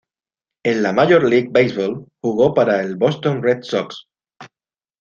[0.71, 4.07] En la Major League Baseball, jugó para el Boston Red Sox.